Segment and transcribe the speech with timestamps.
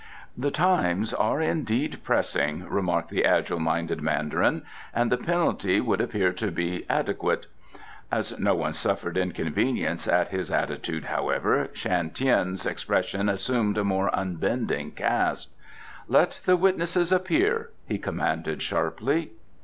[0.35, 4.63] "The times are indeed pressing," remarked the agile minded Mandarin,
[4.95, 7.45] "and the penalty would appear to be adequate."
[8.11, 14.09] As no one suffered inconvenience at his attitude, however, Shan Tien's expression assumed a more
[14.15, 15.49] unbending cast.
[16.07, 19.33] "Let the witnesses appear," he commanded sharply.